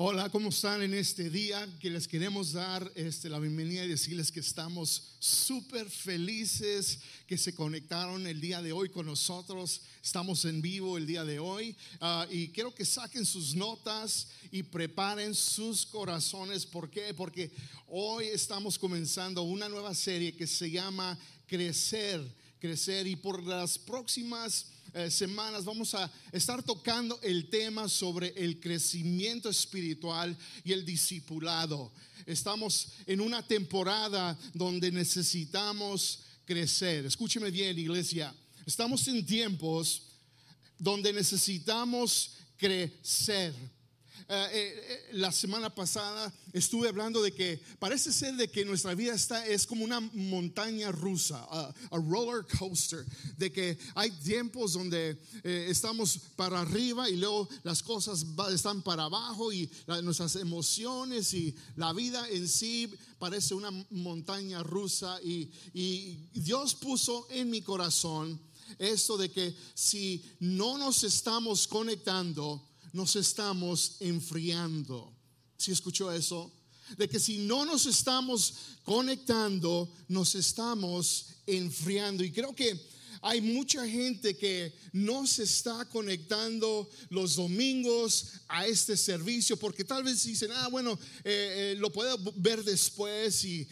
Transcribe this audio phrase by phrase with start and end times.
[0.00, 1.68] Hola, ¿cómo están en este día?
[1.80, 7.52] Que les queremos dar este, la bienvenida y decirles que estamos súper felices que se
[7.52, 9.80] conectaron el día de hoy con nosotros.
[10.00, 14.62] Estamos en vivo el día de hoy ah, y quiero que saquen sus notas y
[14.62, 16.64] preparen sus corazones.
[16.64, 17.12] ¿Por qué?
[17.12, 17.50] Porque
[17.88, 21.18] hoy estamos comenzando una nueva serie que se llama
[21.48, 22.22] Crecer,
[22.60, 28.58] Crecer y por las próximas eh, semanas vamos a estar tocando el tema sobre el
[28.58, 31.92] crecimiento espiritual y el discipulado.
[32.24, 37.06] Estamos en una temporada donde necesitamos crecer.
[37.06, 38.34] Escúcheme bien, iglesia.
[38.64, 40.02] Estamos en tiempos
[40.78, 43.54] donde necesitamos crecer.
[44.30, 49.14] Eh, eh, la semana pasada estuve hablando de que parece ser de que nuestra vida
[49.14, 53.06] está es como una montaña rusa, a, roller coaster,
[53.38, 59.04] de que hay tiempos donde eh, estamos para arriba y luego las cosas están para
[59.04, 59.70] abajo y
[60.02, 67.26] nuestras emociones y la vida en sí parece una montaña rusa y, y Dios puso
[67.30, 68.38] en mi corazón
[68.78, 75.12] esto de que si no nos estamos conectando nos estamos enfriando.
[75.56, 76.52] ¿Si escuchó eso?
[76.96, 82.24] De que si no nos estamos conectando, nos estamos enfriando.
[82.24, 82.80] Y creo que
[83.22, 90.04] hay mucha gente que no se está conectando los domingos a este servicio porque tal
[90.04, 93.66] vez dicen, ah, bueno, eh, eh, lo puedo ver después y,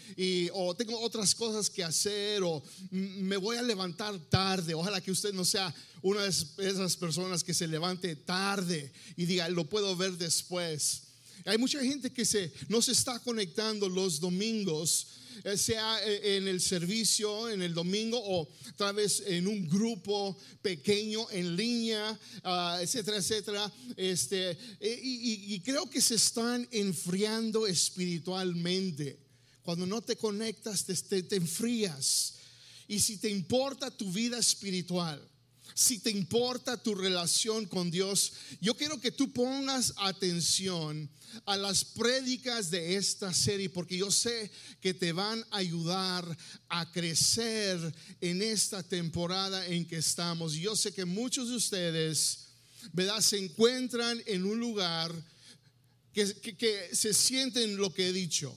[0.52, 4.74] o tengo otras cosas que hacer o me voy a levantar tarde.
[4.74, 5.72] Ojalá que usted no sea
[6.06, 11.02] una de esas personas que se levante tarde y diga, lo puedo ver después.
[11.44, 15.08] Hay mucha gente que se, no se está conectando los domingos
[15.44, 20.36] eh, sea eh, en el servicio, en el domingo o tal vez en un grupo
[20.62, 23.72] pequeño en línea, ah, etcétera, etcétera.
[23.96, 29.18] Este, eh, y, creo que se están enfriando espiritualmente.
[29.62, 32.34] Cuando no te conectas, te, te enfrías.
[32.86, 35.20] Y si te importa tu vida espiritual,
[35.74, 41.08] si te importa tu relación con Dios, yo quiero que tú pongas atención
[41.44, 44.50] a las prédicas de esta serie porque yo sé
[44.80, 46.24] que te van a ayudar
[46.68, 50.54] a crecer en esta temporada en que estamos.
[50.54, 52.46] Yo sé que muchos de ustedes,
[52.92, 53.20] ¿verdad?
[53.20, 55.12] Se encuentran en un lugar
[56.12, 58.56] que, que se sienten lo que he dicho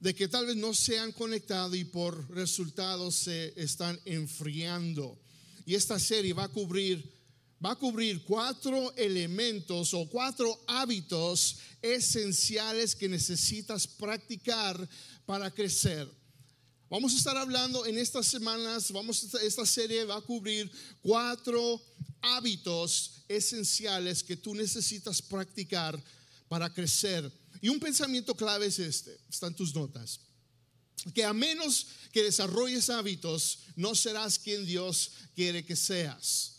[0.00, 5.18] de que tal vez no se han conectado y por resultados se están enfriando.
[5.66, 7.16] Y esta serie va a cubrir
[7.64, 14.88] va a cubrir cuatro elementos o cuatro hábitos esenciales que necesitas practicar
[15.24, 16.08] para crecer.
[16.88, 20.70] Vamos a estar hablando en estas semanas, vamos esta serie va a cubrir
[21.02, 21.82] cuatro
[22.20, 26.00] hábitos esenciales que tú necesitas practicar
[26.48, 27.30] para crecer.
[27.60, 30.20] Y un pensamiento clave es este, están tus notas,
[31.14, 36.52] que a menos que desarrolles hábitos, no serás quien Dios quiere que seas.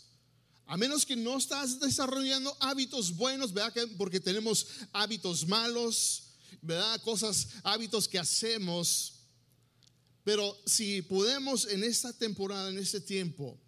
[0.66, 3.88] A menos que no estás desarrollando hábitos buenos, ¿verdad?
[3.96, 6.24] Porque tenemos hábitos malos,
[6.60, 7.00] ¿verdad?
[7.02, 9.14] Cosas, hábitos que hacemos.
[10.24, 13.58] Pero si podemos en esta temporada, en este tiempo,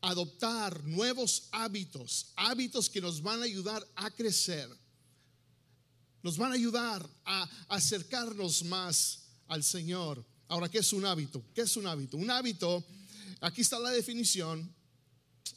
[0.00, 4.68] adoptar nuevos hábitos, hábitos que nos van a ayudar a crecer,
[6.22, 10.24] nos van a ayudar a acercarnos más al Señor.
[10.48, 11.42] Ahora, ¿qué es un hábito?
[11.54, 12.16] ¿Qué es un hábito?
[12.16, 12.84] Un hábito,
[13.40, 14.72] aquí está la definición,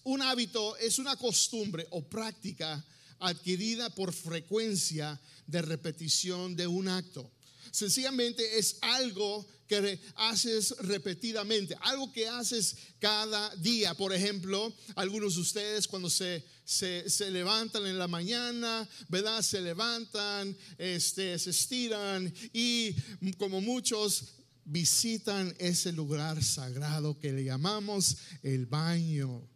[0.04, 2.84] un hábito es una costumbre o práctica
[3.20, 7.32] adquirida por frecuencia de repetición de un acto.
[7.72, 13.94] Sencillamente es algo que haces repetidamente, algo que haces cada día.
[13.94, 19.42] Por ejemplo, algunos de ustedes cuando se, se, levantan en la mañana, ¿verdad?
[19.42, 22.96] Se levantan, este, se estiran y
[23.38, 29.48] como muchos visitan ese lugar sagrado que le llamamos el baño.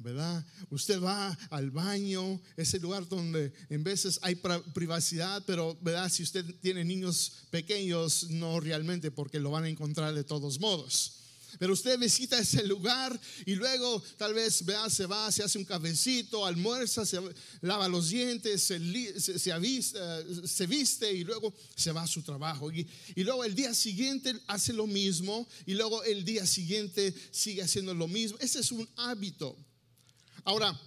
[0.00, 0.44] ¿Verdad?
[0.70, 4.40] Usted va al baño, ese lugar donde en veces hay
[4.74, 6.10] privacidad, pero, ¿verdad?
[6.10, 11.20] Si usted tiene niños pequeños, no realmente, porque lo van a encontrar de todos modos.
[11.58, 15.64] Pero usted visita ese lugar y luego tal vez vea, se va, se hace un
[15.64, 17.18] cafecito, almuerza, se
[17.60, 18.78] lava los dientes, se,
[19.38, 22.70] se, viste y luego se va a su trabajo.
[22.70, 27.62] Y, y luego el día siguiente hace lo mismo y luego el día siguiente sigue
[27.62, 28.38] haciendo lo mismo.
[28.40, 29.56] Ese es un hábito.
[30.44, 30.78] Ahora,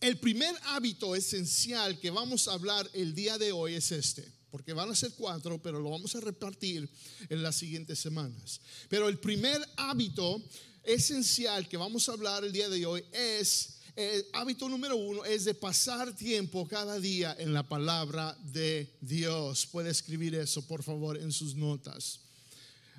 [0.00, 4.72] el primer hábito esencial que vamos a hablar el día de hoy es este, porque
[4.72, 6.88] van a ser cuatro, pero lo vamos a repartir
[7.28, 8.60] en las siguientes semanas.
[8.88, 10.42] Pero el primer hábito
[10.82, 15.46] esencial que vamos a hablar el día de hoy es el hábito número uno es
[15.46, 19.66] de pasar tiempo cada día en la palabra de Dios.
[19.66, 22.25] Puede escribir eso, por favor, en sus notas.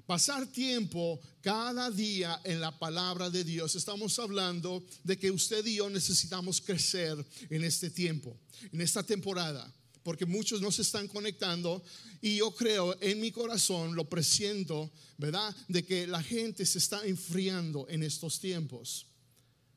[0.08, 3.76] Pasar tiempo cada día en la palabra de Dios.
[3.76, 8.36] Estamos hablando de que usted y yo necesitamos crecer en este tiempo,
[8.72, 9.72] en esta temporada
[10.08, 11.84] porque muchos no se están conectando
[12.22, 15.54] y yo creo en mi corazón, lo presiento, ¿verdad?
[15.68, 19.08] De que la gente se está enfriando en estos tiempos.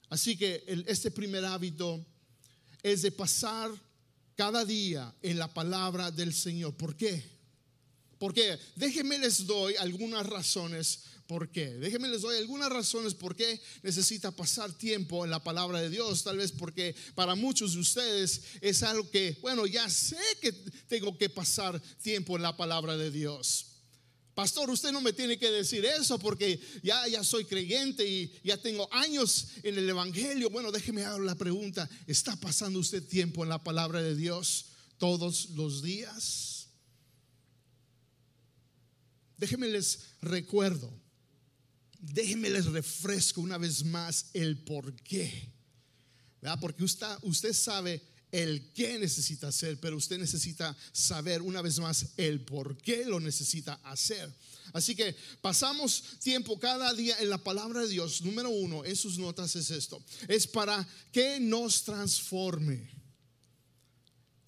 [0.09, 2.07] Así que este primer hábito
[2.81, 3.73] es de pasar
[4.37, 6.77] cada día en la palabra del Señor.
[6.77, 7.40] ¿Por qué?
[8.21, 11.71] Porque déjenme les doy algunas razones por qué.
[11.79, 16.23] Déjenme les doy algunas razones por qué necesita pasar tiempo en la palabra de Dios.
[16.23, 20.53] Tal vez porque para muchos de ustedes es algo que, bueno, ya sé que
[20.87, 23.69] tengo que pasar tiempo en la palabra de Dios.
[24.35, 28.59] Pastor, usted no me tiene que decir eso porque ya, ya soy creyente y ya
[28.59, 30.51] tengo años en el Evangelio.
[30.51, 31.89] Bueno, déjeme hacer la pregunta.
[32.07, 34.67] ¿Está pasando usted tiempo en la palabra de Dios
[34.99, 36.50] todos los días?
[39.41, 40.93] Déjenme les recuerdo,
[41.99, 45.51] déjenme les refresco una vez más el por qué.
[46.61, 48.03] Porque usted, usted sabe
[48.33, 53.19] el qué necesita hacer, pero usted necesita saber una vez más el por qué lo
[53.19, 54.31] necesita hacer.
[54.75, 58.21] Así que pasamos tiempo cada día en la palabra de Dios.
[58.21, 60.05] Número uno, en sus notas es esto.
[60.29, 63.00] Es para que nos transforme.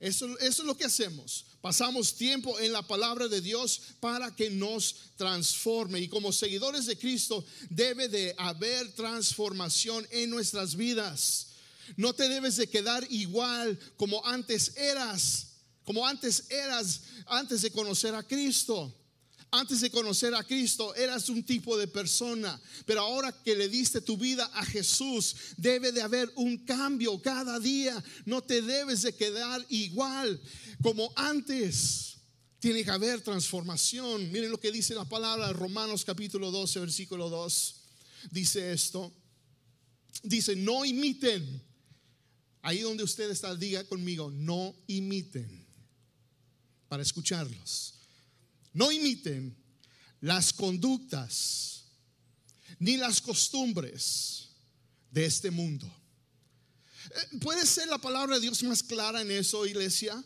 [0.02, 1.46] Eso, eso, es lo que hacemos.
[1.60, 6.00] Pasamos tiempo en la palabra de Dios para que nos transforme.
[6.00, 11.50] Y como seguidores de Cristo debe de haber transformación en nuestras vidas.
[11.96, 15.52] No te debes de quedar igual como antes eras,
[15.84, 18.92] como antes eras antes de conocer a Cristo.
[19.52, 24.00] Antes de conocer a Cristo eras un tipo de persona, pero ahora que le diste
[24.00, 28.02] tu vida a Jesús, debe de haber un cambio cada día.
[28.24, 30.40] No te debes de quedar igual
[30.82, 32.16] como antes.
[32.58, 34.32] Tiene que haber transformación.
[34.32, 37.74] Miren lo que dice la palabra Romanos capítulo 12, versículo 2.
[38.30, 39.12] Dice esto.
[40.24, 41.62] Dice, no imiten
[42.62, 45.66] Ahí donde usted está, diga conmigo, no imiten
[46.88, 47.94] para escucharlos.
[48.72, 49.56] No imiten
[50.20, 51.84] las conductas
[52.78, 54.48] ni las costumbres
[55.10, 55.86] de este mundo.
[57.10, 60.22] Eh, ¿Puede ser la palabra de Dios más clara en eso, iglesia?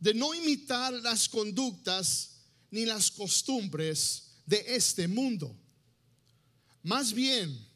[0.00, 2.30] De no imitar las conductas
[2.70, 5.56] ni las costumbres de este mundo.
[6.82, 7.66] Más bien,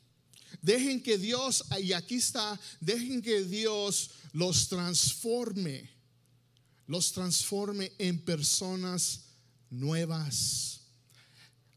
[0.62, 5.88] Dejen que Dios, y aquí está, dejen que Dios los transforme,
[6.86, 9.27] los transforme en personas
[9.70, 10.80] nuevas,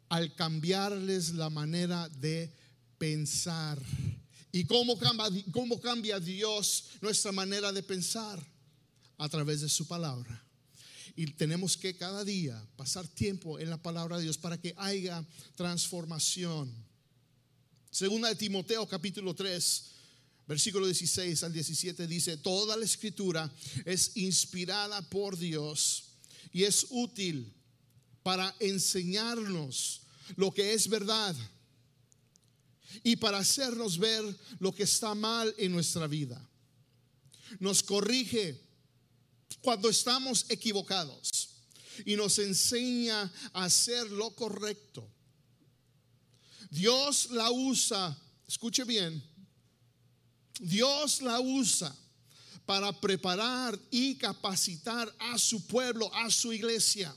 [0.10, 2.54] al cambiarles la manera de
[2.98, 3.82] pensar.
[4.52, 8.46] ¿Y cómo cambia, cómo cambia Dios nuestra manera de pensar?
[9.18, 10.44] A través de su palabra.
[11.16, 15.24] Y tenemos que cada día pasar tiempo en la palabra de Dios para que haya
[15.56, 16.74] transformación.
[17.90, 19.86] Segunda de Timoteo capítulo 3,
[20.48, 23.52] versículo 16 al 17 dice, toda la escritura
[23.86, 26.06] es inspirada por Dios
[26.54, 27.54] y es útil
[28.24, 30.02] para enseñarnos
[30.36, 31.36] lo que es verdad
[33.04, 34.24] y para hacernos ver
[34.60, 36.42] lo que está mal en nuestra vida.
[37.60, 38.60] Nos corrige
[39.62, 41.50] cuando estamos equivocados
[42.06, 45.08] y nos enseña a hacer lo correcto.
[46.70, 49.22] Dios la usa, escuche bien,
[50.60, 51.94] Dios la usa
[52.66, 57.14] para preparar y capacitar a su pueblo, a su iglesia,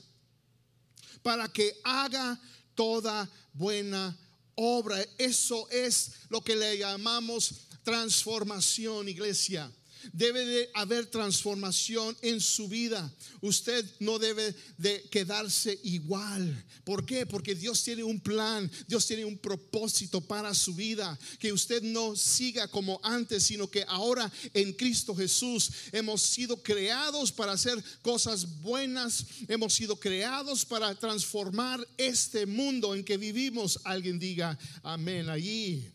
[1.25, 2.39] para que haga
[2.75, 4.15] toda buena
[4.53, 5.03] obra.
[5.17, 9.71] Eso es lo que le llamamos transformación, iglesia.
[10.13, 13.13] Debe de haber transformación en su vida.
[13.41, 16.63] Usted no debe de quedarse igual.
[16.83, 17.25] ¿Por qué?
[17.25, 21.17] Porque Dios tiene un plan, Dios tiene un propósito para su vida.
[21.39, 27.31] Que usted no siga como antes, sino que ahora en Cristo Jesús hemos sido creados
[27.31, 29.25] para hacer cosas buenas.
[29.47, 33.79] Hemos sido creados para transformar este mundo en que vivimos.
[33.83, 35.91] Alguien diga amén allí.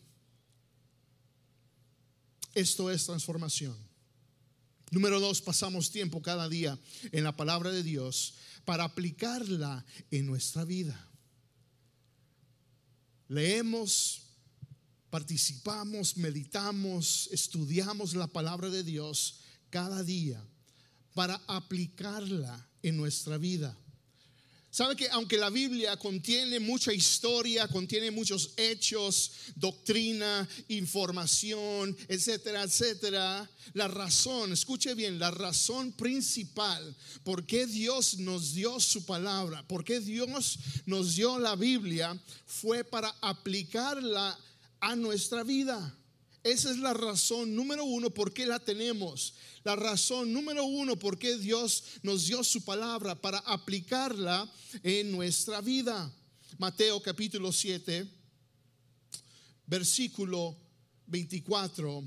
[2.53, 3.90] Esto es transformación.
[4.91, 6.77] Número dos, pasamos tiempo cada día
[7.13, 8.33] en la palabra de Dios
[8.65, 11.09] para aplicarla en nuestra vida.
[13.29, 14.23] Leemos,
[15.09, 20.45] participamos, meditamos, estudiamos la palabra de Dios cada día
[21.13, 23.77] para aplicarla en nuestra vida.
[24.71, 33.51] Sabe que aunque la Biblia contiene mucha historia, contiene muchos hechos, doctrina, información, etcétera, etcétera,
[33.73, 39.83] la razón, escuche bien, la razón principal por qué Dios nos dio su palabra, por
[39.83, 44.39] qué Dios nos dio la Biblia, fue para aplicarla
[44.79, 45.93] a nuestra vida.
[46.43, 49.35] Esa es la razón número uno por qué la tenemos.
[49.63, 55.61] La razón número uno por qué Dios nos dio su palabra para aplicarla en nuestra
[55.61, 56.11] vida.
[56.57, 58.07] Mateo capítulo 7,
[59.67, 60.57] versículo
[61.05, 62.03] 24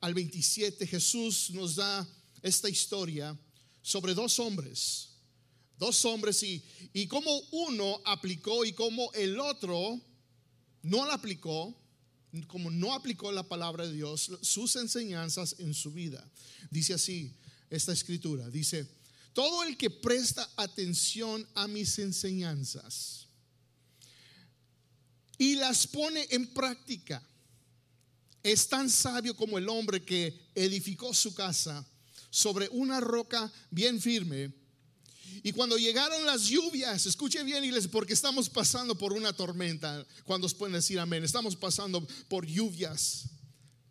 [0.00, 2.06] al 27, Jesús nos da
[2.42, 3.38] esta historia
[3.80, 5.08] sobre dos hombres.
[5.78, 6.62] Dos hombres y,
[6.92, 9.98] y cómo uno aplicó y cómo el otro
[10.82, 11.74] no la aplicó
[12.46, 16.24] como no aplicó la palabra de Dios, sus enseñanzas en su vida.
[16.70, 17.34] Dice así
[17.68, 18.86] esta escritura, dice,
[19.32, 23.26] todo el que presta atención a mis enseñanzas
[25.38, 27.22] y las pone en práctica,
[28.42, 31.86] es tan sabio como el hombre que edificó su casa
[32.30, 34.59] sobre una roca bien firme
[35.42, 40.06] y cuando llegaron las lluvias, escuche bien, iglesia, porque estamos pasando por una tormenta.
[40.24, 41.24] Cuando pueden decir amén?
[41.24, 43.24] Estamos pasando por lluvias,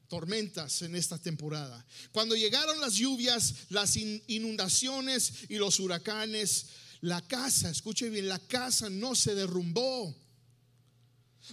[0.08, 1.86] tormentas en esta temporada.
[2.12, 6.68] Cuando llegaron las lluvias, las inundaciones y los huracanes,
[7.02, 10.16] la casa, escuche bien, la casa no se derrumbó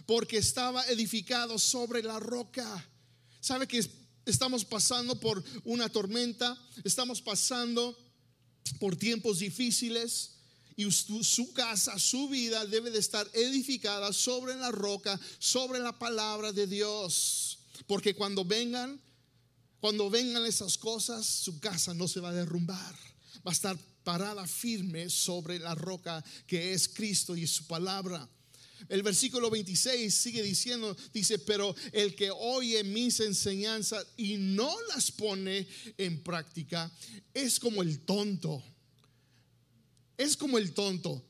[0.04, 2.86] porque estaba edificado sobre la roca.
[3.40, 3.84] ¿Sabe que
[4.24, 6.58] estamos pasando por una tormenta?
[6.84, 7.96] Estamos pasando
[8.72, 10.30] por tiempos difíciles
[10.76, 16.52] y su casa, su vida debe de estar edificada sobre la roca, sobre la palabra
[16.52, 17.58] de Dios.
[17.86, 19.00] Porque cuando vengan,
[19.80, 22.94] cuando vengan esas cosas, su casa no se va a derrumbar.
[23.46, 28.28] Va a estar parada firme sobre la roca que es Cristo y su palabra.
[28.88, 35.10] El versículo 26 sigue diciendo, dice, pero el que oye mis enseñanzas y no las
[35.10, 35.66] pone
[35.98, 36.90] en práctica
[37.34, 38.62] es como el tonto.
[40.16, 41.24] Es como el tonto.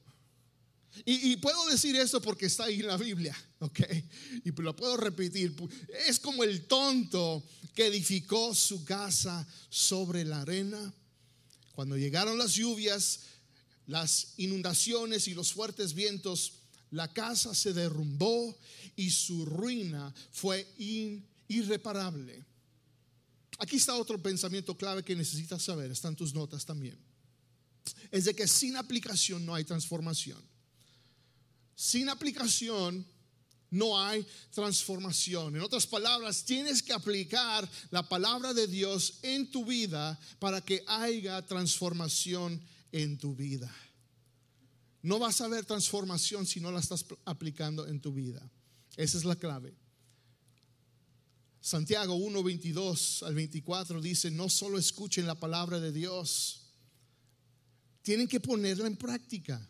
[1.05, 3.81] Y, puedo decir eso porque está ahí en la Biblia, ¿ok?
[4.45, 5.55] Y lo puedo repetir.
[6.07, 10.95] Es como el tonto que edificó su casa sobre la arena.
[11.73, 13.21] Cuando llegaron las lluvias,
[13.87, 16.55] las inundaciones y los fuertes vientos,
[16.91, 18.57] la casa se derrumbó
[18.95, 20.67] y su ruina fue
[21.49, 22.45] irreparable.
[23.59, 26.99] Aquí está otro pensamiento clave que necesitas saber, están tus notas también.
[28.11, 30.43] Es de que sin aplicación no hay transformación.
[31.75, 33.07] Sin aplicación
[33.71, 35.57] no hay transformación.
[35.57, 40.85] En otras palabras, tienes que aplicar la palabra de Dios en tu vida para que
[40.87, 42.61] haya transformación
[42.93, 43.75] en tu vida.
[45.07, 48.51] No vas a ver transformación si no la estás aplicando en tu vida.
[48.97, 49.73] Esa es la clave.
[51.61, 56.73] Santiago 1, 22 al 24 dice, no solo escuchen la palabra de Dios,
[58.03, 59.65] tienen que ponerla en práctica.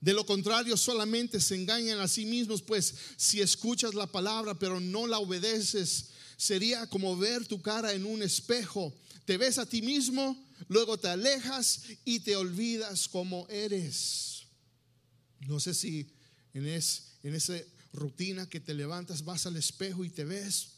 [0.00, 4.80] De lo contrario, solamente se engañan a sí mismos, pues si escuchas la palabra pero
[4.80, 6.06] no la obedeces,
[6.38, 8.94] sería como ver tu cara en un espejo.
[9.26, 14.33] Te ves a ti mismo, luego te alejas y te olvidas como eres.
[15.46, 16.06] No sé si
[16.52, 17.54] en, en esa
[17.92, 20.70] rutina que te levantas, vas al espejo y te ves.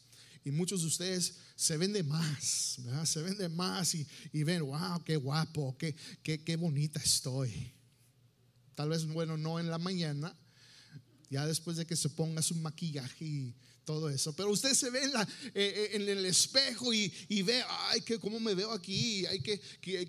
[0.44, 5.02] Y muchos de ustedes se ven de más, se ven de más y, ven, wow,
[5.04, 7.72] qué guapo, qué, qué, qué bonita estoy.
[8.76, 10.36] Tal vez, bueno, no en la mañana,
[11.30, 13.54] ya después de que se ponga su maquillaje y
[13.86, 14.34] todo eso.
[14.34, 17.08] Pero usted se ve en, la, eh, eh, en el espejo y,
[17.42, 19.58] ve, ay, que cómo me veo aquí, hay que,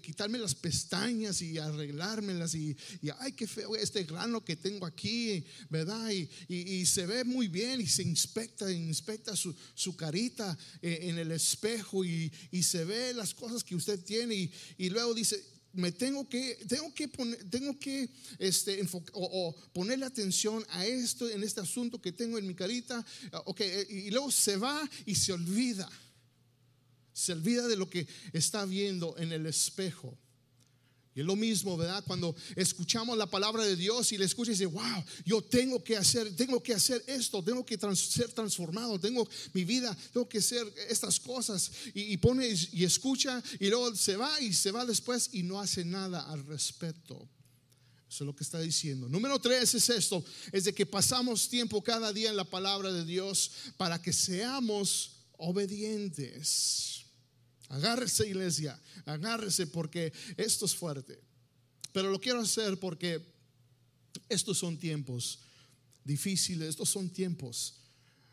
[0.02, 5.46] quitarme las pestañas y arreglármelas y, y, ay, qué feo este grano que tengo aquí,
[5.70, 6.10] ¿verdad?
[6.10, 11.32] Y, se ve muy bien y se inspecta, inspecta su, su carita eh, en el
[11.32, 12.32] espejo y,
[12.64, 15.42] se ve las cosas que usted tiene y luego dice,
[15.74, 18.10] me tengo que, tengo que poner, tengo que
[18.40, 18.82] este,
[19.14, 23.06] o, ponerle atención a esto, en este asunto que tengo en mi carita,
[23.46, 25.90] okay, eh, y luego se va y se olvida,
[27.14, 30.18] se olvida de lo que está viendo en el espejo.
[31.18, 32.04] Y es lo mismo, ¿verdad?
[32.06, 35.98] Cuando escuchamos la palabra de Dios y le escuchas y dice, wow, yo tengo que
[35.98, 40.72] hacer, tengo que hacer esto, tengo que ser transformado, tengo mi vida, tengo que hacer
[40.88, 41.72] estas cosas.
[41.96, 45.60] Y, y, pone y escucha y luego se va y se va después y no
[45.60, 47.28] hace nada al respecto.
[48.08, 49.10] Eso es lo que está diciendo.
[49.10, 53.04] Número tres es esto, es de que pasamos tiempo cada día en la palabra de
[53.04, 56.97] Dios para que seamos obedientes.
[57.70, 61.20] Agárrese iglesia, agárrese porque esto es fuerte.
[61.92, 63.22] Pero lo quiero hacer porque
[64.30, 65.40] estos son tiempos
[66.04, 67.76] difíciles, estos son tiempos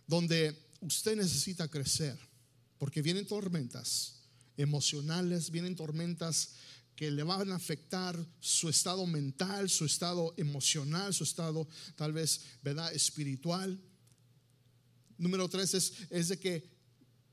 [0.06, 2.18] donde usted necesita crecer,
[2.78, 4.20] porque vienen tormentas
[4.56, 6.50] emocionales, vienen tormentas
[6.94, 12.40] que le van a afectar su estado mental, su estado emocional, su estado tal vez,
[12.62, 13.80] ¿verdad?, espiritual.
[15.18, 16.70] Número tres es, es de que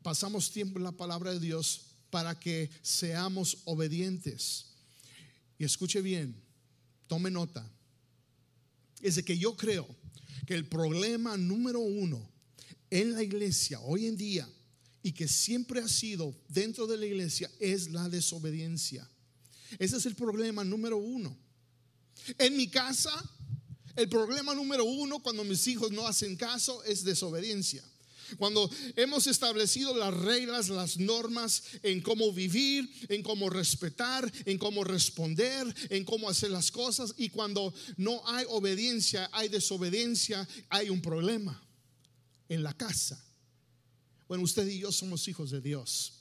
[0.01, 4.67] pasamos tiempo en la palabra de Dios para que seamos obedientes.
[5.57, 6.35] Y escuche bien,
[7.07, 7.67] tome nota.
[9.01, 9.87] Es de que yo creo
[10.45, 12.29] que el problema número uno
[12.89, 14.47] en la iglesia hoy en día
[15.01, 19.09] y que siempre ha sido dentro de la iglesia es la desobediencia.
[19.79, 21.35] Ese es el problema número uno.
[22.37, 23.11] En mi casa,
[23.95, 27.83] el problema número uno cuando mis hijos no hacen caso es desobediencia.
[28.37, 34.83] Cuando hemos establecido las reglas, las normas en cómo vivir, en cómo respetar, en cómo
[34.83, 41.01] responder, en cómo hacer las cosas, y cuando no hay obediencia, hay desobediencia, hay un
[41.01, 41.61] problema
[42.49, 43.23] en la casa.
[44.27, 46.13] Bueno, usted y yo somos hijos de Dios.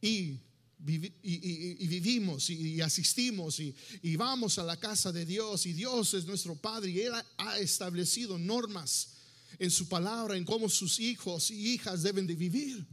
[0.00, 0.38] Y
[0.86, 6.56] y, vivimos y, asistimos y, vamos a la casa de Dios y Dios es nuestro
[6.56, 9.19] Padre y Él ha, establecido normas
[9.60, 12.84] en su palabra en cómo sus hijos y hijas deben de vivir.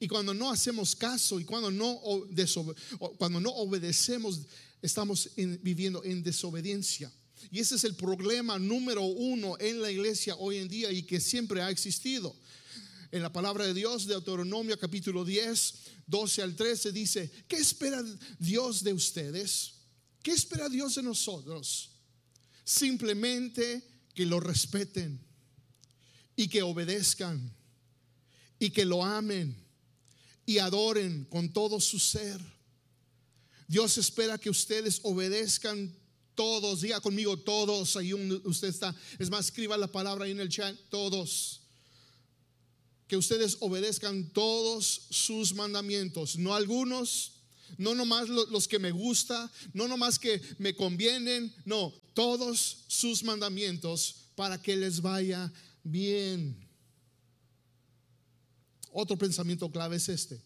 [0.00, 2.00] Y cuando no hacemos caso y cuando no,
[3.18, 4.40] cuando no obedecemos,
[4.80, 7.12] estamos viviendo en desobediencia.
[7.50, 11.20] Y ese es el problema número uno en la iglesia hoy en día y que
[11.20, 12.34] siempre ha existido.
[13.12, 15.74] En la palabra de Dios, de Deuteronomio capítulo 10,
[16.06, 18.02] 12 al 13 dice, ¿qué espera
[18.38, 19.74] Dios de ustedes?
[20.22, 21.90] ¿Qué espera Dios de nosotros?
[22.64, 23.82] Simplemente
[24.14, 25.27] que lo respeten
[26.38, 27.52] y que obedezcan
[28.60, 29.56] y que lo amen
[30.46, 32.40] y adoren con todo su ser.
[33.66, 35.92] Dios espera que ustedes obedezcan
[36.36, 40.48] todos, diga conmigo todos, ahí usted está, es más, escriba la palabra ahí en el
[40.48, 41.62] chat, todos.
[43.08, 47.32] Que ustedes obedezcan todos sus mandamientos, no algunos,
[47.78, 54.28] no nomás los que me gusta, no nomás que me convienen, no, todos sus mandamientos
[54.36, 55.67] para que les vaya bien.
[58.92, 60.42] Otro pensamiento clave es este.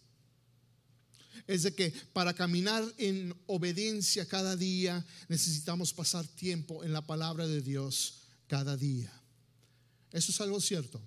[1.46, 7.46] Es de que para caminar en obediencia cada día necesitamos pasar tiempo en la palabra
[7.46, 9.12] de Dios cada día.
[10.12, 11.00] Eso es algo cierto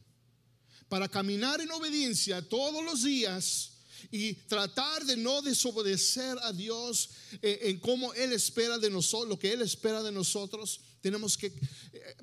[0.90, 3.72] para caminar en obediencia todos los días
[4.12, 7.10] y tratar de no desobedecer a Dios
[7.42, 11.46] eh, en cómo Él espera de nosotros, lo que Él espera de nosotros, tenemos que
[11.46, 11.54] eh,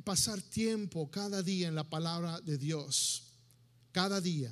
[0.02, 3.22] pasar tiempo cada día en la palabra de Dios,
[3.92, 4.50] cada día.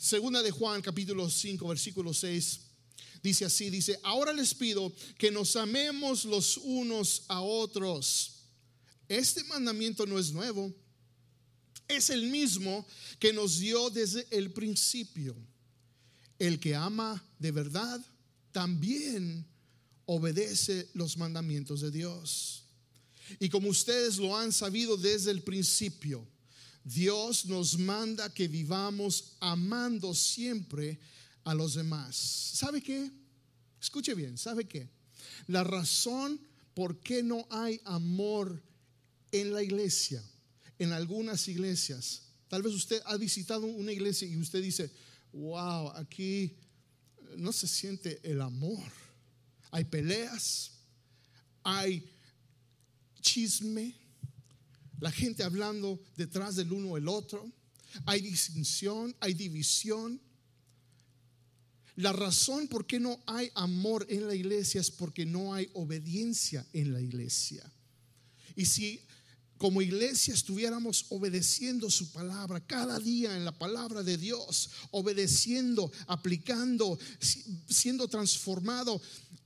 [0.00, 2.60] Segunda de Juan capítulo 5 versículo 6
[3.22, 8.44] dice así, dice, ahora les pido que nos amemos los unos a otros.
[9.08, 10.74] Este mandamiento no es nuevo
[11.86, 12.86] es el mismo
[13.18, 15.36] que nos dio desde el principio.
[16.38, 18.00] El que ama de verdad
[18.52, 19.46] también
[20.06, 22.67] obedece los mandamientos de Dios.
[23.38, 26.26] Y como ustedes lo han sabido desde el principio,
[26.84, 30.98] Dios nos manda que vivamos amando siempre
[31.44, 32.16] a los demás.
[32.16, 33.10] ¿Sabe qué?
[33.80, 34.88] Escuche bien, ¿sabe qué?
[35.46, 36.40] La razón
[36.74, 38.62] por qué no hay amor
[39.32, 40.22] en la iglesia
[40.78, 42.22] en algunas iglesias.
[42.48, 44.90] Tal vez usted ha visitado una iglesia y usted dice,
[45.32, 46.56] wow, aquí
[47.36, 48.90] no se siente el amor.
[49.70, 50.72] Hay peleas,
[51.62, 52.08] hay
[53.28, 53.94] chisme,
[55.00, 57.50] la gente hablando detrás del uno el otro,
[58.06, 60.20] hay distinción, hay división.
[61.96, 66.66] La razón por qué no hay amor en la iglesia es porque no hay obediencia
[66.72, 67.70] en la iglesia.
[68.56, 69.00] Y si
[69.58, 76.98] como iglesia estuviéramos obedeciendo su palabra cada día en la palabra de Dios, obedeciendo, aplicando,
[77.68, 79.00] siendo transformado.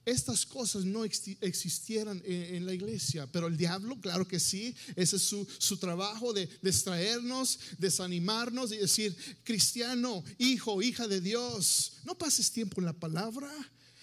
[0.04, 5.22] Estas cosas no existieran en, la iglesia, pero el diablo, claro que sí, ese es
[5.22, 12.50] su, su trabajo de distraernos, desanimarnos y decir, cristiano, hijo, hija de Dios, no pases
[12.50, 13.48] tiempo en la palabra.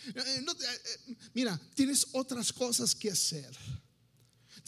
[0.08, 3.50] Eh, eh, eh, mira, tienes otras cosas que hacer.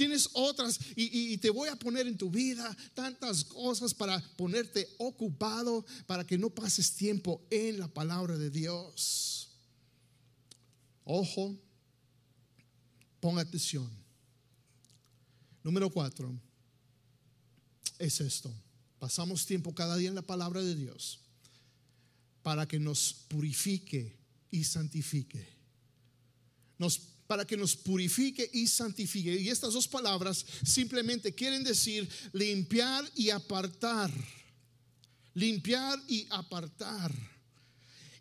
[0.02, 5.86] Tienes otras y, te voy a poner en tu vida tantas cosas para ponerte ocupado,
[6.08, 9.52] para que no pases tiempo en la palabra de Dios.
[11.04, 11.56] Ojo,
[13.20, 13.88] ponga atención.
[15.62, 16.34] Número cuatro
[18.00, 18.52] es esto.
[18.98, 21.20] Pasamos tiempo cada día en la palabra de Dios
[22.42, 24.18] para que nos purifique
[24.50, 25.48] y santifique.
[26.80, 26.98] nos,
[27.32, 29.34] para que nos purifique y santifique.
[29.39, 34.12] Y estas dos palabras simplemente quieren decir limpiar y apartar.
[35.36, 37.10] Limpiar y apartar.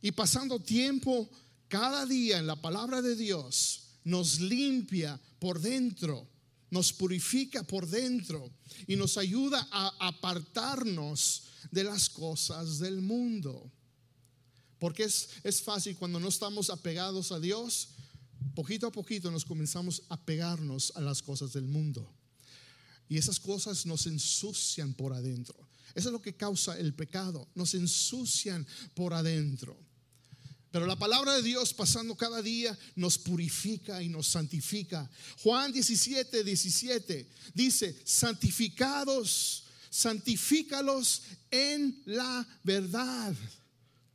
[0.01, 1.29] Y pasando tiempo
[1.67, 6.29] cada día en la palabra de Dios, nos limpia por dentro,
[6.71, 8.49] nos purifica por dentro
[8.87, 13.73] y nos ayuda a apartarnos de las cosas del mundo.
[14.79, 17.89] Porque es, es fácil cuando no estamos apegados a Dios,
[18.55, 22.11] poquito a poquito nos comenzamos a pegarnos a las cosas del mundo.
[23.09, 25.57] Y esas cosas nos ensucian por adentro.
[25.95, 27.49] Eso es lo que causa el pecado.
[27.55, 29.77] Nos ensucian por adentro.
[30.71, 35.11] Pero la palabra de Dios pasando cada día nos purifica y nos santifica.
[35.43, 43.35] Juan 17, 17 dice, santificados, santifícalos en la verdad.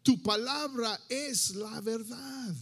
[0.02, 2.56] Tu palabra es la verdad.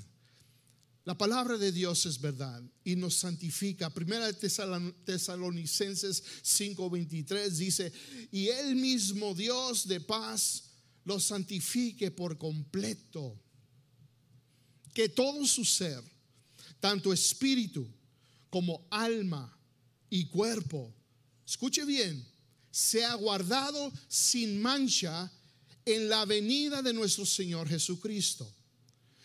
[1.05, 3.89] La palabra de Dios es verdad y nos santifica.
[3.89, 7.91] Primera de Tesalonicenses 5:23 dice,
[8.31, 10.63] y el mismo Dios de paz
[11.03, 13.37] los santifique por completo.
[14.93, 16.01] Que todo su ser,
[16.79, 17.85] tanto espíritu
[18.49, 19.57] como alma
[20.09, 20.95] y cuerpo,
[21.45, 22.25] escuche bien,
[22.71, 25.29] sea guardado sin mancha
[25.83, 28.49] en la venida de nuestro Señor Jesucristo.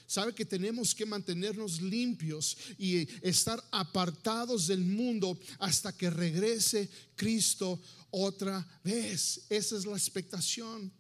[0.09, 7.79] Sabe que tenemos que mantenernos limpios y estar apartados del mundo hasta que regrese Cristo
[8.11, 9.43] otra vez.
[9.51, 10.91] Esa es la expectación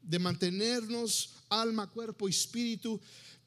[0.00, 3.00] de mantenernos alma, cuerpo y espíritu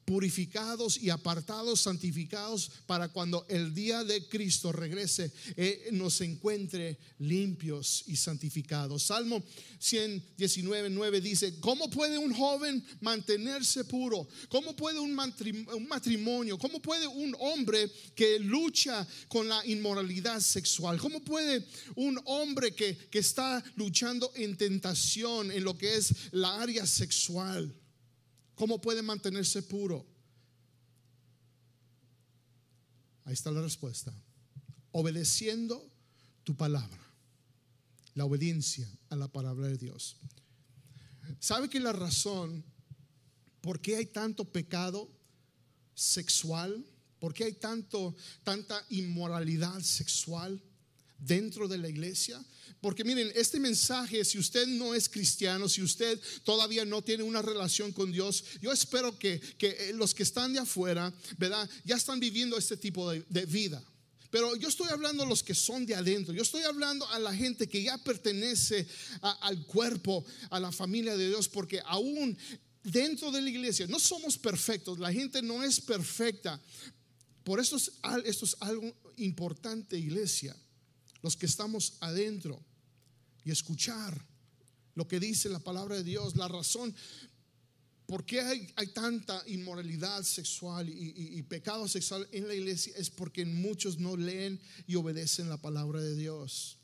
[0.04, 8.04] purificados y apartados, santificados, para cuando el día de Cristo regrese, eh, nos encuentre limpios
[8.06, 9.04] y santificados.
[9.04, 9.42] Salmo
[9.78, 14.28] 119, 9 dice, ¿cómo puede un joven mantenerse puro?
[14.48, 16.58] ¿Cómo puede un matrimonio?
[16.58, 20.98] ¿Cómo puede un hombre que lucha con la inmoralidad sexual?
[20.98, 26.60] ¿Cómo puede un hombre que, que está luchando en tentación en lo que es la
[26.60, 27.74] área sexual?
[28.54, 30.06] ¿Cómo puede mantenerse puro?
[33.24, 34.12] Ahí está la respuesta.
[34.92, 35.90] Obedeciendo
[36.44, 37.00] tu palabra.
[38.14, 40.16] La obediencia a la palabra de Dios.
[41.40, 42.64] ¿Sabe que la razón
[43.60, 45.10] por qué hay tanto pecado
[45.94, 46.86] sexual?
[47.18, 48.14] ¿Por qué hay tanto,
[48.44, 50.62] tanta inmoralidad sexual
[51.26, 52.44] dentro de la iglesia?
[52.84, 57.40] Porque miren, este mensaje, si usted no es cristiano, si usted todavía no tiene una
[57.40, 61.66] relación con Dios, yo espero que, eh, los que están de afuera, ¿verdad?
[61.86, 63.82] Ya están viviendo este tipo de, vida.
[64.30, 66.34] Pero yo estoy hablando a los que son de adentro.
[66.34, 68.86] Yo estoy hablando a la gente que ya pertenece
[69.22, 72.36] al cuerpo, a la familia de Dios, porque aún
[72.82, 74.98] dentro de la iglesia no somos perfectos.
[74.98, 76.60] La gente no es perfecta.
[77.44, 80.54] Por eso esto es algo importante, iglesia.
[81.24, 82.62] Los que estamos adentro
[83.46, 84.14] y escuchar
[84.94, 86.94] lo que dice la palabra de Dios, la razón
[88.04, 93.46] por qué hay, hay tanta inmoralidad sexual y, pecado sexual en la iglesia es porque
[93.46, 96.76] muchos no leen y obedecen la palabra de Dios.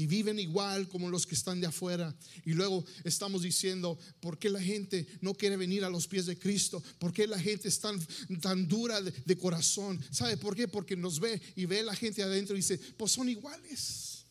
[0.00, 2.16] Y viven igual como los que están de afuera.
[2.46, 6.38] Y luego estamos diciendo, ¿por qué la gente no quiere venir a los pies de
[6.38, 6.82] Cristo?
[6.98, 8.00] ¿Por qué la gente es tan,
[8.40, 10.00] tan dura de, corazón?
[10.10, 10.68] ¿Sabe por qué?
[10.68, 14.24] Porque nos ve y ve la gente adentro y dice, pues son iguales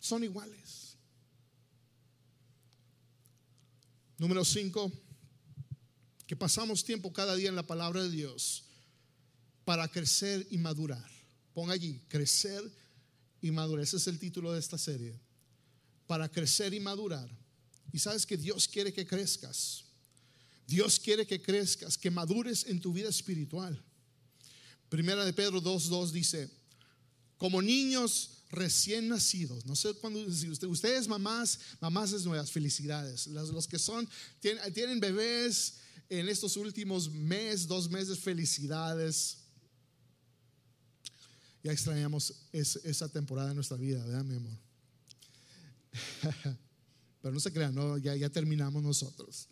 [0.00, 0.96] son iguales.
[4.16, 4.90] Número 5,
[6.26, 8.64] que pasamos tiempo cada día en la palabra de Dios
[9.66, 11.10] para crecer y madurar.
[11.52, 12.62] Pon allí, crecer
[13.40, 13.84] y madurar.
[13.84, 15.18] Ese es el título de esta serie.
[16.06, 17.30] Para crecer y madurar.
[17.92, 19.84] Y sabes que Dios quiere que crezcas.
[20.66, 23.82] Dios quiere que crezcas, que madures en tu vida espiritual.
[24.88, 26.50] Primera de Pedro 2.2 dice,
[27.36, 29.64] como niños recién nacidos.
[29.64, 33.26] No sé cuándo, si ustedes mamás, mamás es nuevas, felicidades.
[33.28, 34.08] Los, que son,
[34.40, 35.74] tienen, bebés
[36.08, 39.38] en estos últimos meses, dos meses, felicidades.
[41.62, 44.58] Ya extrañamos esa temporada de nuestra vida, ¿verdad, mi amor?
[47.22, 49.48] Pero no se crean, no, ya, ya terminamos nosotros.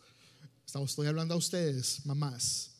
[0.65, 2.71] Estoy hablando a ustedes, mamás,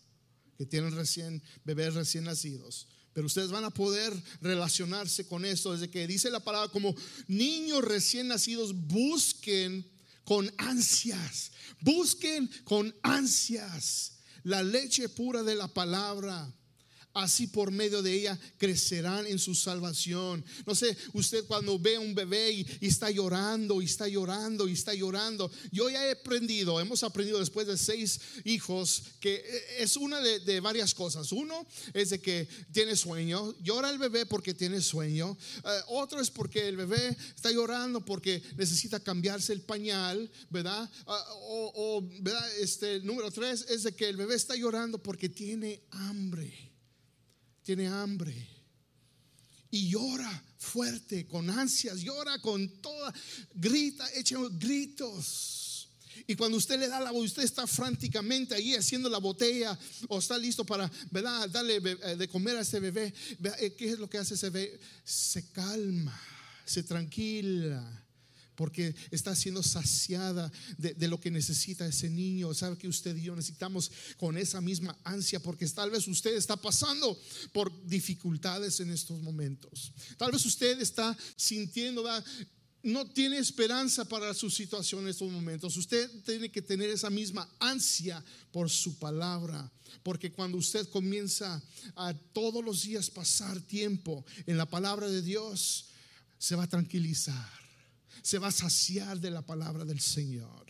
[0.57, 2.87] que tienen recién, bebés recién nacidos.
[3.13, 6.95] Pero ustedes van a poder relacionarse con esto desde que dice la palabra como
[7.27, 9.85] niños recién nacidos busquen
[10.23, 16.53] con ansias, busquen con ansias la leche pura de la palabra
[17.13, 20.43] así por medio de ella crecerán en su salvación.
[20.65, 24.73] No sé, usted cuando ve a un bebé y, está llorando y está llorando y
[24.73, 29.43] está llorando, yo ya he aprendido, hemos aprendido después de seis hijos que
[29.77, 31.31] es una de, varias cosas.
[31.31, 35.37] Uno es de que tiene sueño, llora el bebé porque tiene sueño.
[35.63, 40.89] Eh, otro es porque el bebé está llorando porque necesita cambiarse el pañal, ¿verdad?
[41.05, 42.57] Ah, o, o, ¿verdad?
[42.59, 46.68] Este, número tres es de que el bebé está llorando porque tiene hambre
[47.69, 48.33] tiene hambre
[49.69, 53.13] y llora fuerte, con ansias, llora con toda,
[53.53, 55.87] grita, echa gritos.
[56.25, 59.77] Y cuando usted le da la usted está franticamente ahí haciendo la botella
[60.07, 61.47] o está listo para, ¿verdad?
[61.47, 63.13] Darle eh, de comer a ese bebé.
[63.59, 64.79] Eh, ¿Qué es lo que hace ese bebé?
[65.03, 66.19] Se calma,
[66.65, 68.03] se tranquila
[68.59, 72.53] porque está siendo saciada de, lo que necesita ese niño.
[72.53, 76.57] Sabe que usted y yo necesitamos con esa misma ansia, porque tal vez usted está
[76.57, 77.17] pasando
[77.53, 79.93] por dificultades en estos momentos.
[80.17, 82.03] Tal vez usted está sintiendo,
[82.83, 85.77] no tiene esperanza para su situación en estos momentos.
[85.77, 89.71] Usted tiene que tener esa misma ansia por su palabra.
[90.03, 91.63] Porque cuando usted comienza
[91.95, 95.85] a todos los días pasar tiempo en la palabra de Dios,
[96.37, 97.58] se va a tranquilizar
[98.21, 100.67] se va a saciar de la palabra del Señor.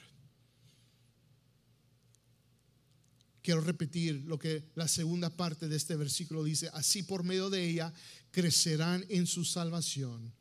[3.41, 7.67] Quiero repetir lo que la segunda parte de este versículo dice, así por medio de
[7.67, 7.93] ella
[8.31, 10.33] crecerán en su salvación.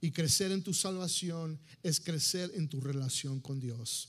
[0.00, 4.08] Y crecer en tu salvación es crecer en tu relación con Dios.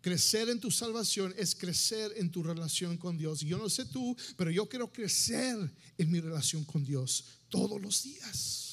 [0.00, 3.40] Crecer en tu salvación es crecer en tu relación con Dios.
[3.40, 5.56] Yo no sé tú, pero yo quiero crecer
[5.98, 8.69] en mi relación con Dios todos los días.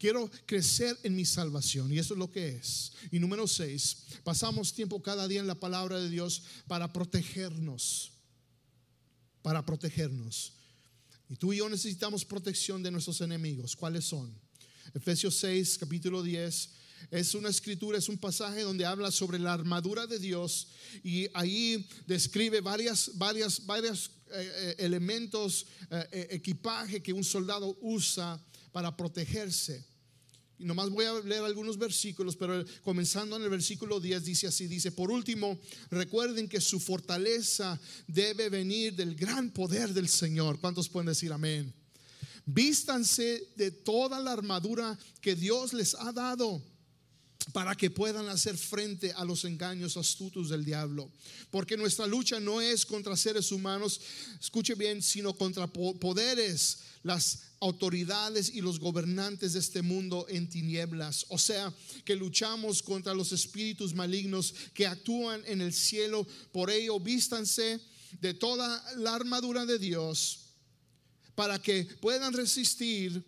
[0.00, 2.92] Quiero crecer en mi salvación y eso es lo que es.
[3.12, 8.10] Y número seis, pasamos tiempo cada día en la palabra de Dios para protegernos,
[9.42, 10.54] para protegernos.
[11.28, 13.76] Y tú y yo necesitamos protección de nuestros enemigos.
[13.76, 14.34] ¿Cuáles son?
[14.94, 16.70] Efesios 6, capítulo 10.
[17.10, 20.68] Es una escritura, es un pasaje donde habla sobre la armadura de Dios
[21.04, 28.42] y ahí describe varias, varias, varios eh, eh, elementos, eh, equipaje que un soldado usa
[28.72, 29.89] para protegerse.
[30.60, 34.66] Y nomás voy a leer algunos versículos, pero comenzando en el versículo 10 dice así,
[34.66, 35.58] dice, por último,
[35.90, 40.60] recuerden que su fortaleza debe venir del gran poder del Señor.
[40.60, 41.72] ¿Cuántos pueden decir amén?
[42.44, 46.62] Vístanse de toda la armadura que Dios les ha dado
[47.52, 51.10] para que puedan hacer frente a los engaños astutos del diablo.
[51.50, 54.00] Porque nuestra lucha no es contra seres humanos,
[54.40, 61.26] escuche bien, sino contra poderes, las autoridades y los gobernantes de este mundo en tinieblas.
[61.28, 61.72] O sea,
[62.04, 66.26] que luchamos contra los espíritus malignos que actúan en el cielo.
[66.52, 67.80] Por ello, vístanse
[68.20, 70.40] de toda la armadura de Dios
[71.34, 73.24] para que puedan resistir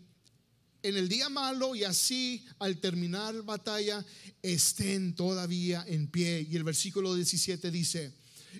[0.83, 4.05] en el día malo y así al terminar la batalla
[4.42, 6.47] estén todavía en pie.
[6.51, 8.12] Y el versículo 17 dice,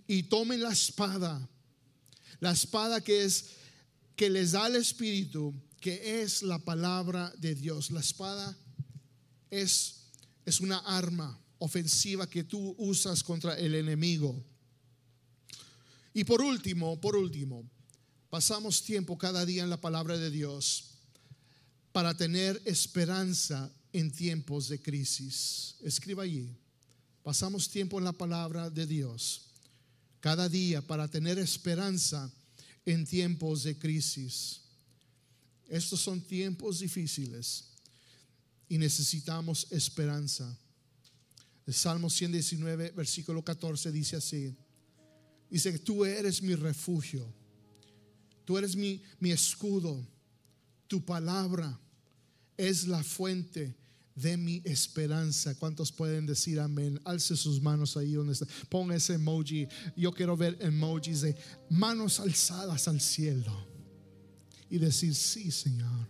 [0.07, 1.49] y tomen la espada,
[2.41, 3.47] la espada que es
[4.17, 7.91] que les da el Espíritu, que es la palabra de Dios.
[7.91, 8.57] La espada
[9.51, 10.07] es,
[10.45, 14.45] es una arma ofensiva que tú usas contra el enemigo.
[16.15, 17.69] Y por último, por último,
[18.31, 20.92] pasamos tiempo cada día en la palabra de Dios
[21.93, 25.77] para tener esperanza en tiempos de crisis.
[25.83, 26.49] Escriba allí.
[27.23, 29.49] Pasamos tiempo en la palabra de Dios
[30.21, 32.33] cada día para tener esperanza
[32.87, 34.61] en tiempos de crisis.
[35.69, 37.65] Estos son tiempos difíciles
[38.69, 40.57] y necesitamos esperanza.
[41.67, 44.55] El Salmo 119, versículo 14 dice así.
[45.51, 47.27] Dice que tú eres mi refugio,
[48.45, 50.07] tú eres mi, mi escudo,
[50.89, 51.79] tu palabra
[52.69, 53.75] es la fuente
[54.15, 55.55] de mi esperanza.
[55.57, 57.01] ¿Cuántos pueden decir amén?
[57.05, 58.47] Alce sus manos ahí donde está.
[58.69, 59.67] Ponga ese emoji.
[59.97, 61.37] Yo quiero ver emojis de
[61.71, 63.67] manos alzadas al cielo
[64.71, 66.09] y decir, sí, Señor.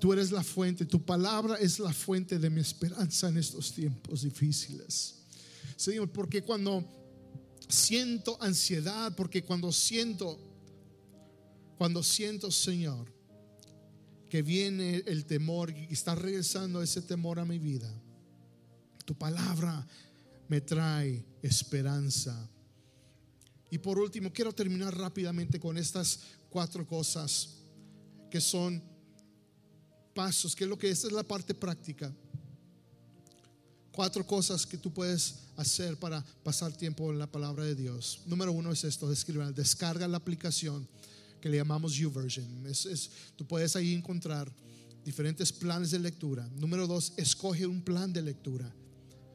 [0.00, 4.22] Tú eres la fuente, tu palabra es la fuente de mi esperanza en estos tiempos
[4.22, 5.16] difíciles.
[5.76, 6.84] Señor, porque cuando
[7.68, 10.38] siento ansiedad, porque cuando siento,
[11.76, 13.12] cuando siento, Señor,
[14.32, 17.92] que viene el temor y está regresando ese temor a mi vida.
[19.04, 19.86] Tu palabra
[20.48, 22.48] me trae esperanza.
[23.70, 26.18] Y por último, quiero terminar rápidamente con estas
[26.48, 27.58] cuatro cosas
[28.30, 28.82] que son
[30.14, 32.10] pasos, que es lo que esta es la parte práctica.
[33.92, 38.22] Cuatro cosas que tú puedes hacer para pasar tiempo en la palabra de Dios.
[38.24, 40.88] Número uno es esto, descarga la aplicación
[41.42, 42.66] que le llamamos YouVersion.
[42.66, 44.50] Es, es, tú puedes ahí encontrar
[45.04, 46.48] diferentes planes de lectura.
[46.56, 48.72] Número dos, escoge un plan de lectura.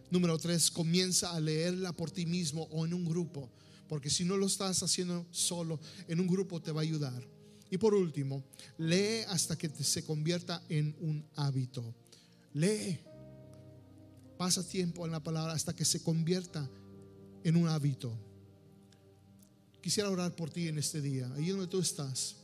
[0.10, 3.52] Número tres, comienza a leerla por ti mismo o en un grupo,
[3.90, 7.22] porque si no lo estás haciendo solo, en un grupo te va a ayudar.
[7.70, 8.46] Y por último,
[8.78, 11.94] lee hasta que se convierta en un hábito.
[12.54, 13.00] Lee.
[14.38, 16.70] Pasa tiempo en la palabra hasta que se convierta
[17.44, 18.18] en un hábito.
[19.88, 22.36] Quisiera orar por ti en este día, ahí donde tú estás.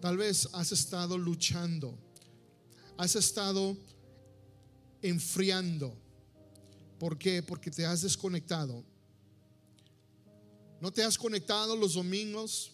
[0.00, 1.96] Tal vez has estado luchando,
[2.96, 3.76] has estado
[5.00, 5.96] enfriando.
[6.98, 7.40] ¿Por qué?
[7.40, 8.82] Porque te has desconectado.
[10.80, 12.72] No te has conectado los domingos,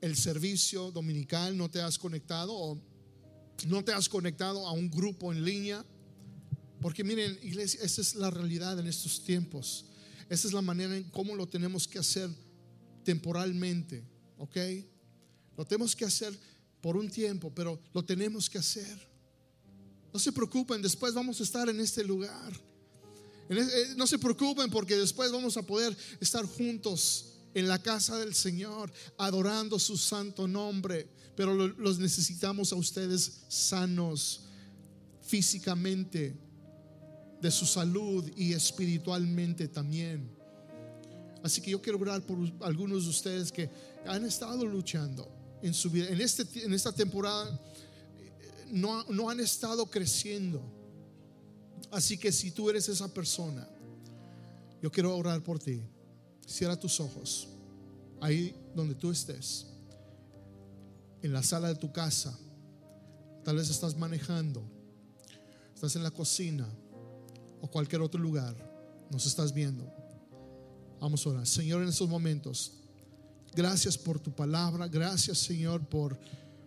[0.00, 2.76] el servicio dominical, no te has conectado o
[3.68, 5.86] no te has conectado a un grupo en línea.
[6.80, 9.84] Porque miren, iglesia, esa es la realidad en estos tiempos.
[10.28, 12.30] Esa es la manera en cómo lo tenemos que hacer
[13.04, 14.04] temporalmente,
[14.38, 14.56] ¿ok?
[15.56, 16.36] Lo tenemos que hacer
[16.80, 19.08] por un tiempo, pero lo tenemos que hacer.
[20.12, 22.52] No se preocupen, después vamos a estar en este lugar.
[23.48, 28.34] Eh, no se preocupen porque después vamos a poder estar juntos en la casa del
[28.34, 31.08] Señor, adorando su santo nombre.
[31.36, 34.42] Pero los necesitamos a ustedes sanos
[35.22, 36.34] físicamente,
[37.40, 40.30] de su salud y espiritualmente también.
[41.42, 43.70] Así que yo quiero orar por algunos de ustedes que
[44.06, 45.28] han estado luchando
[45.62, 46.08] en su vida.
[46.08, 47.48] En, este, en esta temporada
[48.18, 50.62] eh, no, no han estado creciendo.
[51.90, 53.68] Así que si tú eres esa persona,
[54.82, 55.82] yo quiero orar por ti.
[56.46, 57.48] Cierra tus ojos.
[58.20, 59.66] Ahí donde tú estés.
[61.22, 62.36] En la sala de tu casa.
[63.44, 64.62] Tal vez estás manejando.
[65.74, 66.66] Estás en la cocina
[67.60, 68.54] o cualquier otro lugar,
[69.10, 69.84] nos estás viendo.
[71.00, 71.46] Vamos a orar.
[71.46, 72.72] Señor, en estos momentos,
[73.54, 76.18] gracias por tu palabra, gracias Señor por,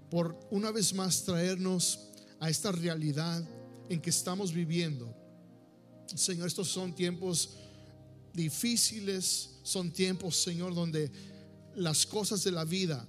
[0.09, 1.99] por una vez más traernos
[2.39, 3.43] a esta realidad
[3.89, 5.13] en que estamos viviendo.
[6.15, 7.51] Señor, estos son tiempos
[8.33, 11.11] difíciles, son tiempos, Señor, donde
[11.75, 13.07] las cosas de la vida,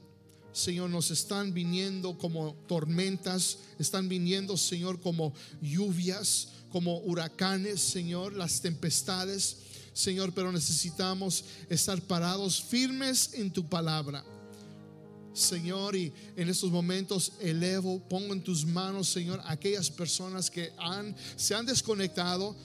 [0.52, 8.60] Señor, nos están viniendo como tormentas, están viniendo, Señor, como lluvias, como huracanes, Señor, las
[8.60, 9.56] tempestades,
[9.92, 14.24] Señor, pero necesitamos estar parados firmes en tu palabra.
[15.32, 21.14] Señor, y en estos momentos elevo, pongo en tus manos, Señor, aquellas personas que han,
[21.36, 22.56] se han desconectado,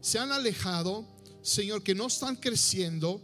[0.00, 1.04] se han alejado,
[1.42, 3.20] Señor, que no están creciendo,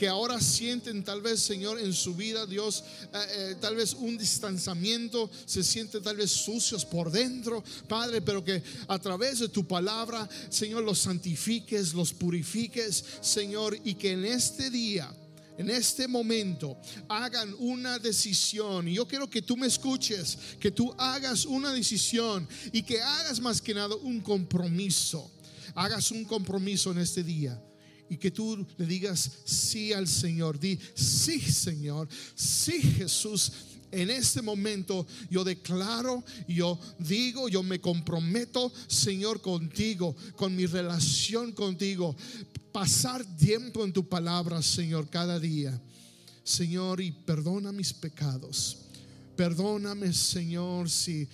[0.00, 2.82] que ahora sienten tal vez, Señor, en su vida, Dios,
[3.12, 8.42] eh, eh, tal vez un distanciamiento, se sienten tal vez sucios por dentro, Padre, pero
[8.42, 14.24] que a través de tu palabra, Señor, los santifiques, los purifiques, Señor, y que en
[14.24, 15.14] este día,
[15.58, 18.88] en este momento hagan una decisión.
[18.88, 23.38] Y yo quiero que tú me escuches, que tú hagas una decisión y que hagas
[23.38, 25.30] más que nada un compromiso.
[25.74, 27.62] Hagas un compromiso en este día
[28.10, 30.58] y que tú le digas sí al Señor.
[30.58, 33.52] Di, sí Señor, sí Jesús.
[33.92, 41.52] En este momento yo declaro, yo digo, yo me comprometo, Señor, contigo, con mi relación
[41.52, 42.14] contigo.
[42.72, 45.80] Pasar tiempo en tu palabra, Señor, cada día.
[46.44, 48.78] Señor, y perdona mis pecados.
[49.36, 51.28] Perdóname, Señor, si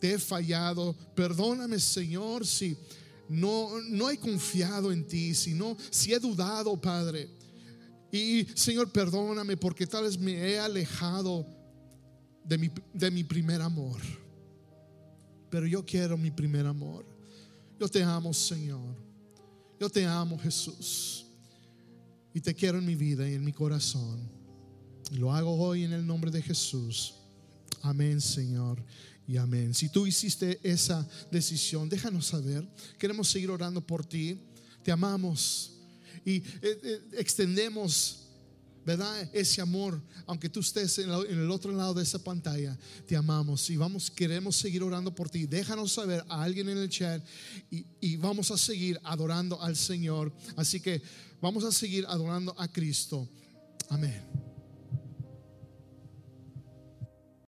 [0.00, 0.94] te he fallado.
[1.14, 2.76] Perdóname, Señor, si
[3.28, 7.28] no, no he confiado en ti, sino si he dudado, Padre.
[8.10, 11.46] Y Señor, perdóname porque tal vez me he alejado
[12.44, 14.00] de mi, de mi primer amor.
[15.50, 17.04] Pero yo quiero mi primer amor.
[17.78, 18.96] Yo te amo, Señor.
[19.78, 21.26] Yo te amo, Jesús.
[22.32, 24.30] Y te quiero en mi vida y en mi corazón.
[25.10, 27.14] Y lo hago hoy en el nombre de Jesús.
[27.82, 28.82] Amén, Señor
[29.28, 29.74] y amén.
[29.74, 32.66] Si tú hiciste esa decisión, déjanos saber.
[32.98, 34.40] Queremos seguir orando por ti.
[34.82, 35.72] Te amamos
[36.24, 38.20] y eh, eh, extendemos,
[38.86, 39.28] ¿verdad?
[39.34, 43.76] Ese amor, aunque tú estés en, el otro lado de esa pantalla, te amamos y
[43.76, 45.46] vamos, queremos seguir orando por ti.
[45.46, 47.22] Déjanos saber a alguien en el chat
[47.70, 50.32] y, y vamos a seguir adorando al Señor.
[50.56, 51.02] Así que
[51.40, 53.28] vamos a seguir adorando a Cristo.
[53.90, 54.47] Amén.